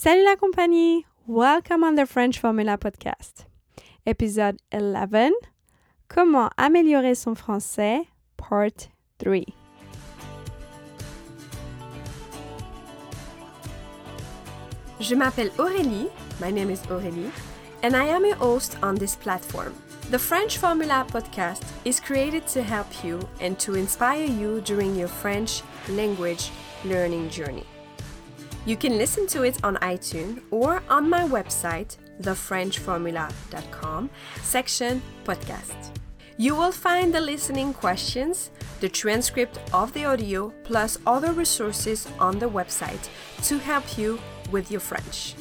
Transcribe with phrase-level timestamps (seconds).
[0.00, 1.06] Salut la compagnie!
[1.26, 3.46] Welcome on the French Formula Podcast.
[4.06, 5.32] Épisode 11
[6.06, 8.06] Comment améliorer son français,
[8.36, 9.44] Part 3.
[15.00, 16.08] Je m'appelle Aurélie,
[16.40, 17.32] my name is Aurélie,
[17.82, 19.74] and I am a host on this platform.
[20.12, 25.08] The French Formula podcast is created to help you and to inspire you during your
[25.08, 26.52] French language
[26.84, 27.66] learning journey.
[28.68, 34.10] You can listen to it on iTunes or on my website, thefrenchformula.com,
[34.42, 35.96] section podcast.
[36.36, 38.50] You will find the listening questions,
[38.80, 43.08] the transcript of the audio, plus other resources on the website
[43.44, 44.18] to help you
[44.50, 45.34] with your French.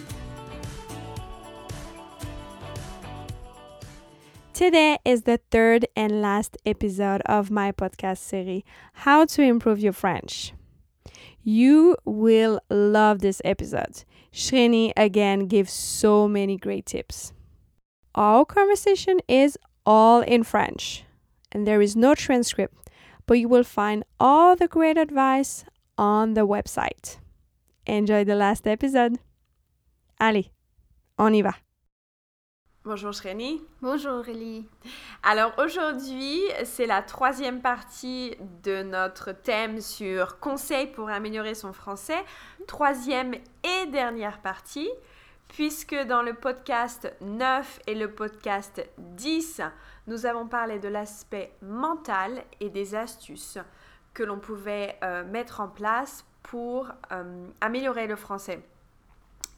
[4.54, 9.92] Today is the third and last episode of my podcast series, How to Improve Your
[9.92, 10.54] French.
[11.50, 14.04] You will love this episode.
[14.34, 17.32] Shreni again gives so many great tips.
[18.16, 21.06] Our conversation is all in French,
[21.54, 22.90] and there is no transcript,
[23.26, 25.64] but you will find all the great advice
[25.98, 27.20] on the website.
[27.86, 29.18] Enjoy the last episode.
[30.20, 30.50] Allez,
[31.18, 31.56] on y va.
[32.88, 33.62] Bonjour Shreni.
[33.82, 34.66] Bonjour Aurélie.
[35.22, 42.24] Alors aujourd'hui, c'est la troisième partie de notre thème sur conseils pour améliorer son français.
[42.66, 44.90] Troisième et dernière partie,
[45.50, 49.64] puisque dans le podcast 9 et le podcast 10,
[50.08, 53.58] nous avons parlé de l'aspect mental et des astuces
[54.14, 58.62] que l'on pouvait euh, mettre en place pour euh, améliorer le français.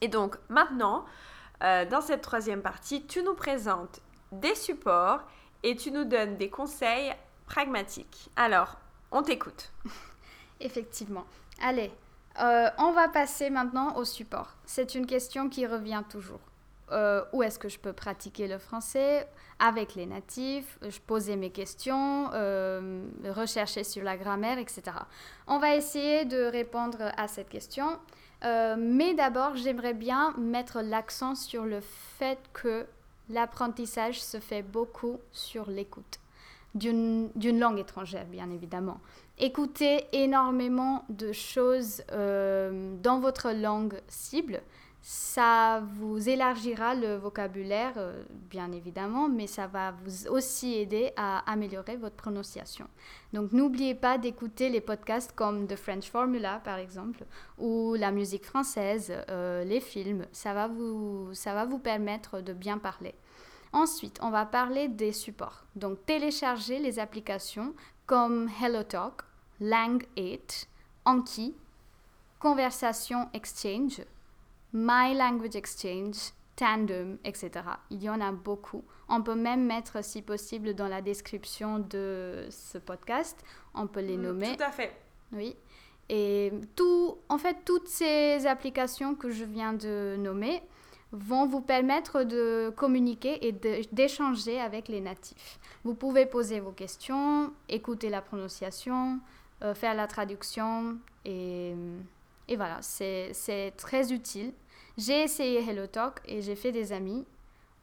[0.00, 1.04] Et donc maintenant,
[1.62, 4.00] euh, dans cette troisième partie, tu nous présentes
[4.32, 5.20] des supports
[5.62, 7.12] et tu nous donnes des conseils
[7.46, 8.30] pragmatiques.
[8.36, 8.78] Alors,
[9.10, 9.72] on t'écoute.
[10.60, 11.24] Effectivement.
[11.62, 11.92] Allez,
[12.40, 14.56] euh, on va passer maintenant au support.
[14.64, 16.40] C'est une question qui revient toujours.
[16.92, 19.28] Euh, où est-ce que je peux pratiquer le français
[19.60, 22.30] avec les natifs, je posais mes questions,
[23.24, 24.82] rechercher sur la grammaire, etc.
[25.46, 27.98] On va essayer de répondre à cette question.
[28.44, 32.86] Euh, mais d'abord, j'aimerais bien mettre l'accent sur le fait que
[33.28, 36.18] l'apprentissage se fait beaucoup sur l'écoute
[36.74, 39.00] d'une langue étrangère, bien évidemment.
[39.38, 44.60] Écoutez énormément de choses euh, dans votre langue cible
[45.02, 51.50] ça vous élargira le vocabulaire, euh, bien évidemment, mais ça va vous aussi aider à
[51.50, 52.86] améliorer votre prononciation.
[53.32, 57.24] Donc n'oubliez pas d'écouter les podcasts comme The French Formula, par exemple,
[57.56, 60.26] ou la musique française, euh, les films.
[60.32, 63.14] Ça va, vous, ça va vous permettre de bien parler.
[63.72, 65.64] Ensuite, on va parler des supports.
[65.76, 67.72] Donc téléchargez les applications
[68.04, 69.22] comme HelloTalk,
[69.62, 70.66] Lang8,
[71.06, 71.54] Anki,
[72.38, 74.02] Conversation Exchange,
[74.72, 77.50] My Language Exchange, Tandem, etc.
[77.90, 78.84] Il y en a beaucoup.
[79.08, 83.42] On peut même mettre, si possible, dans la description de ce podcast,
[83.74, 84.56] on peut les mm, nommer.
[84.56, 84.92] Tout à fait.
[85.32, 85.56] Oui.
[86.08, 90.62] Et tout, en fait, toutes ces applications que je viens de nommer
[91.12, 93.52] vont vous permettre de communiquer et
[93.92, 95.58] d'échanger avec les natifs.
[95.84, 99.18] Vous pouvez poser vos questions, écouter la prononciation,
[99.62, 101.74] euh, faire la traduction et
[102.50, 104.52] et voilà, c'est très utile.
[104.98, 107.24] J'ai essayé HelloTalk et j'ai fait des amis.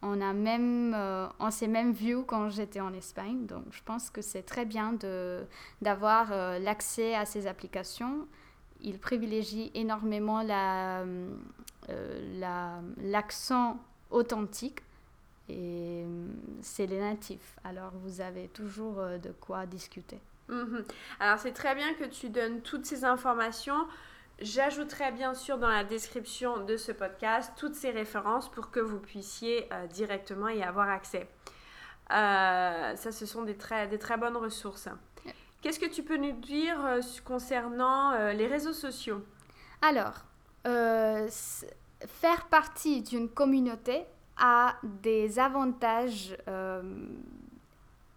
[0.02, 3.46] On a même, euh, on s'est même vu quand j'étais en Espagne.
[3.46, 4.94] Donc, je pense que c'est très bien
[5.80, 8.28] d'avoir euh, l'accès à ces applications.
[8.82, 11.00] Il privilégie énormément l'accent
[12.38, 13.74] la, euh,
[14.10, 14.82] authentique
[15.48, 16.04] et
[16.60, 17.56] c'est les natifs.
[17.64, 20.20] Alors, vous avez toujours de quoi discuter.
[20.48, 20.84] Mhm.
[21.20, 23.86] Alors, c'est très bien que tu donnes toutes ces informations.
[24.40, 29.00] J'ajouterai bien sûr dans la description de ce podcast toutes ces références pour que vous
[29.00, 31.28] puissiez euh, directement y avoir accès.
[32.12, 34.88] Euh, ça, ce sont des très, des très bonnes ressources.
[35.60, 39.24] Qu'est-ce que tu peux nous dire euh, concernant les réseaux sociaux?
[39.82, 40.24] Alors,
[40.64, 44.04] faire partie d'une communauté
[44.36, 46.36] a des avantages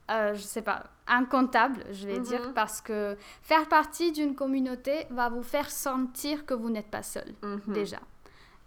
[0.10, 2.54] euh, je sais pas, incontable, je vais dire, mhm.
[2.54, 7.34] parce que faire partie d'une communauté va vous faire sentir que vous n'êtes pas seul,
[7.44, 7.74] mhm.
[7.74, 8.00] déjà.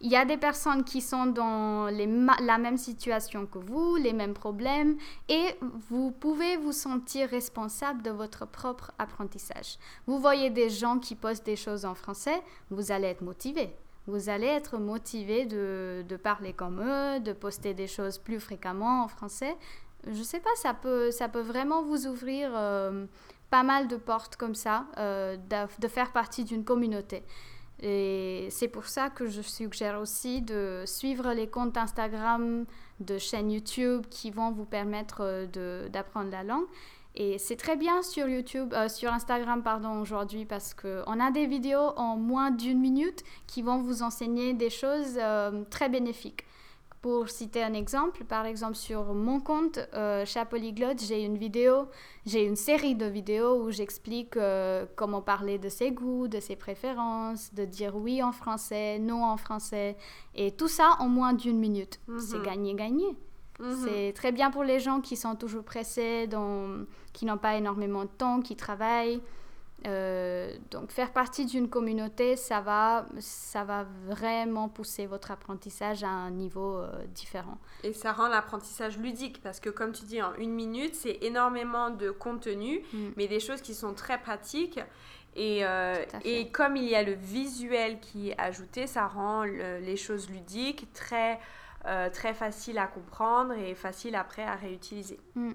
[0.01, 2.07] Il y a des personnes qui sont dans les
[2.41, 4.97] la même situation que vous, les mêmes problèmes,
[5.29, 5.55] et
[5.89, 9.79] vous pouvez vous sentir responsable de votre propre apprentissage.
[10.07, 13.75] Vous voyez des gens qui postent des choses en français, vous allez être motivé.
[14.07, 19.05] Vous allez être motivé de, de parler comme eux, de poster des choses plus fréquemment
[19.05, 19.57] en français,
[20.13, 23.07] je sais pas, ça peut, ça peut vraiment vous ouvrir euh,
[23.51, 25.37] pas mal de portes comme ça, euh,
[25.79, 27.23] de, faire partie d'une communauté.
[27.81, 32.65] Et c'est pour ça que je suggère aussi de suivre les comptes Instagram
[33.01, 36.67] de chaînes YouTube qui vont vous permettre euh, d'apprendre la langue.
[37.17, 41.93] Et c'est très bien sur YouTube, sur Instagram, pardon, aujourd'hui parce qu'on a des vidéos
[41.97, 45.21] en moins d'une minute qui vont vous enseigner des choses
[45.71, 46.45] très bénéfiques.
[47.05, 51.87] Pour citer un exemple, par exemple sur mon compte euh, j'ai une vidéo,
[52.25, 56.57] j'ai une série de vidéos où j'explique euh, comment parler de ses goûts, de ses
[56.57, 59.99] préférences, de dire oui en français, non en français,
[60.35, 62.01] et tout ça en moins d'une minute.
[62.09, 62.21] Mhm.
[62.21, 63.19] C'est gagné-gagné.
[63.61, 63.85] Mhm.
[63.85, 66.27] C'est très bien pour les gens qui sont toujours pressés,
[67.13, 69.21] qui n'ont pas énormément de temps, qui travaillent.
[69.87, 76.09] Euh, donc faire partie d'une communauté, ça va, ça va vraiment pousser votre apprentissage à
[76.09, 77.59] un niveau euh, différent.
[77.83, 81.91] Et ça rend l'apprentissage ludique parce que comme tu dis, en une minute, c'est énormément
[81.91, 83.09] de contenu, mm.
[83.17, 84.81] mais des choses qui sont très pratiques.
[85.37, 89.97] Et, euh, et, comme il y a le visuel qui est ajouté, ça rend les
[89.97, 91.41] choses ludiques très,
[92.13, 95.19] très faciles à comprendre et faciles après à réutiliser.
[95.35, 95.55] Mm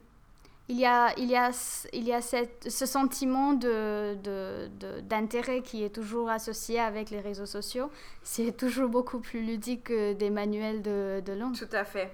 [0.69, 1.49] il y a, il y a,
[1.93, 7.19] il y a cette, ce sentiment d'intérêt de, de, qui est toujours associé avec les
[7.19, 7.89] réseaux sociaux.
[8.21, 11.57] C'est toujours beaucoup plus ludique que des manuels de, de langue.
[11.57, 12.11] Tout à fait.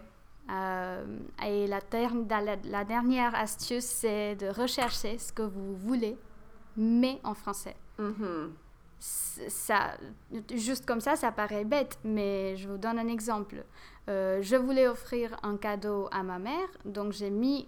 [0.49, 1.03] Euh,
[1.45, 1.81] et la,
[2.29, 6.15] la, la, dernière astuce, c'est de rechercher ce que vous voulez,
[6.77, 7.75] mais en français.
[7.99, 8.51] Mm-hmm.
[9.49, 9.97] Ça,
[10.53, 13.65] juste comme ça, ça paraît bête, mais je vous donne un exemple.
[14.07, 17.67] Euh, je voulais offrir un cadeau à ma mère, donc j'ai mis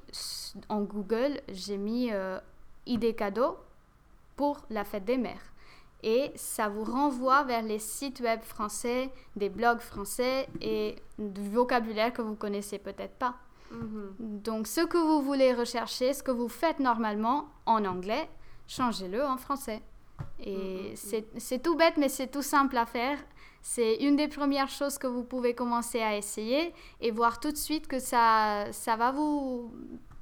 [0.69, 2.39] en Google, j'ai mis euh,
[2.85, 3.57] idée cadeau
[4.35, 5.53] pour la fête des mères.
[6.03, 12.13] Et ça vous renvoie vers les sites web français, des blogs français et du vocabulaire
[12.13, 13.35] que vous connaissez peut-être pas.
[13.71, 14.13] Mhm.
[14.19, 18.29] Donc ce que vous voulez rechercher, ce que vous faites normalement en anglais,
[18.67, 19.81] changez-le en français.
[20.39, 21.23] Et mhm.
[21.37, 23.17] c'est tout bête, mais c'est tout simple à faire.
[23.61, 27.57] C'est une des premières choses que vous pouvez commencer à essayer et voir tout de
[27.57, 29.73] suite que ça, ça, va, vous,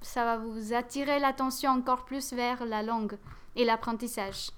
[0.01, 3.17] ça va vous attirer l'attention encore plus vers la langue
[3.55, 4.49] et l'apprentissage.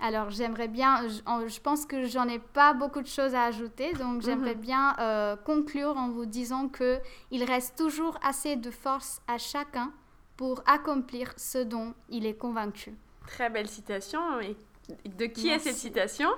[0.00, 4.22] Alors j'aimerais bien, je, pense que j'en ai pas beaucoup de choses à ajouter, donc
[4.22, 4.60] j'aimerais mhm.
[4.60, 7.00] bien euh, conclure en vous disant que
[7.30, 9.92] il reste toujours assez de force à chacun
[10.36, 12.94] pour accomplir ce dont il est convaincu.
[13.26, 14.40] Très belle citation.
[14.40, 14.56] Et
[15.08, 16.28] de qui est cette citation?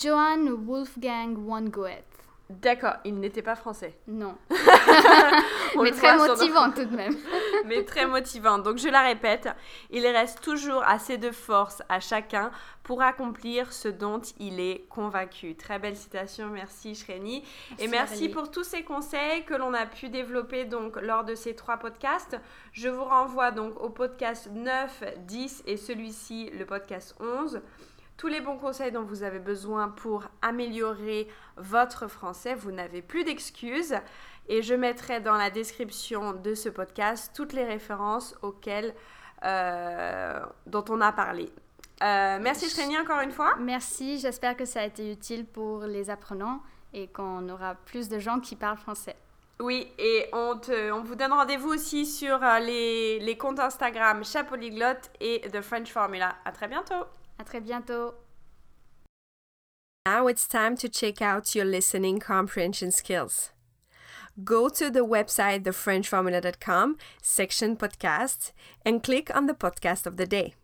[0.00, 2.11] Johann Wolfgang von Goethe.
[2.60, 3.96] D'accord, il n'était pas français.
[4.06, 4.36] Non.
[5.80, 7.16] Mais très motivant tout de même.
[7.64, 8.58] Mais très motivant.
[8.58, 9.48] Donc je la répète,
[9.90, 12.50] il reste toujours assez de force à chacun
[12.82, 15.56] pour accomplir ce dont il est convaincu.
[15.56, 17.42] Très belle citation, merci Shreni.
[17.78, 21.54] Et merci pour tous ces conseils que l'on a pu développer donc lors de ces
[21.54, 22.36] trois podcasts.
[22.72, 27.62] Je vous renvoie donc au podcast 9, 10 et celui-ci, le podcast 11
[28.22, 31.26] tous les bons conseils dont vous avez besoin pour améliorer
[31.56, 32.54] votre français.
[32.54, 33.96] Vous n'avez plus d'excuses.
[34.48, 38.94] Et je mettrai dans la description de ce podcast toutes les références auxquelles,
[39.44, 40.38] euh,
[40.68, 41.50] dont on a parlé.
[42.04, 43.56] Euh, merci Shrénie encore une fois.
[43.58, 48.20] Merci, j'espère que ça a été utile pour les apprenants et qu'on aura plus de
[48.20, 49.16] gens qui parlent français.
[49.58, 54.24] Oui, et on, te, on vous donne rendez-vous aussi sur euh, les, les comptes Instagram
[54.24, 56.36] Chapoliglotte et The French Formula.
[56.44, 57.04] À très bientôt.
[57.38, 58.14] À très bientôt.
[60.04, 63.50] Now it's time to check out your listening comprehension skills.
[64.44, 68.52] Go to the website thefrenchformula.com section podcast
[68.84, 70.54] and click on the podcast of the day.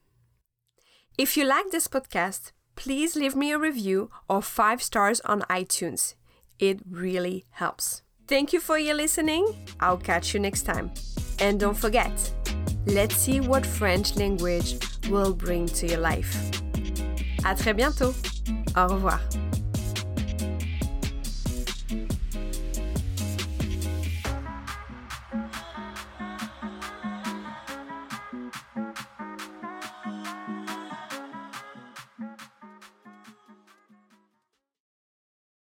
[1.17, 6.15] If you like this podcast, please leave me a review or 5 stars on iTunes.
[6.59, 8.03] It really helps.
[8.27, 9.47] Thank you for your listening.
[9.81, 10.91] I'll catch you next time.
[11.39, 12.13] And don't forget,
[12.87, 14.77] let's see what French language
[15.09, 16.58] will bring to your life.
[17.45, 18.13] À très bientôt.
[18.77, 19.21] Au revoir.